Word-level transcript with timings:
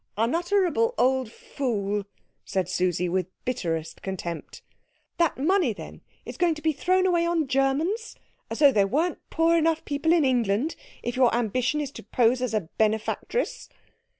"Unutterable 0.17 0.95
old 0.97 1.31
fool," 1.31 2.07
said 2.43 2.67
Susie 2.67 3.07
with 3.07 3.27
bitterest 3.45 4.01
contempt. 4.01 4.63
"That 5.19 5.37
money, 5.37 5.73
then, 5.73 6.01
is 6.25 6.37
going 6.37 6.55
to 6.55 6.61
be 6.63 6.71
thrown 6.71 7.05
away 7.05 7.23
on 7.27 7.47
Germans? 7.47 8.15
As 8.49 8.57
though 8.57 8.71
there 8.71 8.87
weren't 8.87 9.19
poor 9.29 9.61
people 9.85 10.11
enough 10.11 10.17
in 10.17 10.25
England, 10.25 10.75
if 11.03 11.15
your 11.15 11.31
ambition 11.35 11.79
is 11.81 11.91
to 11.91 12.01
pose 12.01 12.41
as 12.41 12.55
a 12.55 12.61
benefactress!" 12.79 13.69